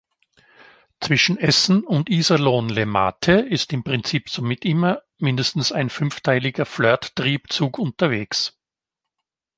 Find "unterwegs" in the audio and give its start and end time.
7.77-8.57